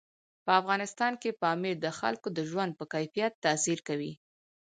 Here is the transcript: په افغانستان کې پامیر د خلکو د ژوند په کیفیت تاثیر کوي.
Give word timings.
په 0.45 0.51
افغانستان 0.61 1.13
کې 1.21 1.37
پامیر 1.41 1.75
د 1.81 1.87
خلکو 1.99 2.27
د 2.37 2.39
ژوند 2.49 2.71
په 2.79 2.85
کیفیت 2.93 3.33
تاثیر 3.45 3.79
کوي. 3.87 4.11